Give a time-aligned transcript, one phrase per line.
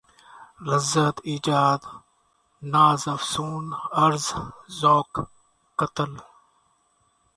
[0.67, 1.81] لذت ایجاد
[2.73, 3.65] ناز افسون
[3.93, 4.25] عرض
[4.79, 5.13] ذوق
[5.79, 6.11] قتل